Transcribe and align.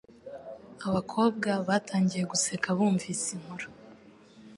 Abakobwa 0.87 1.49
batangiye 1.67 2.23
guseka 2.31 2.67
bumvise 2.77 3.25
inkuru 3.35 3.67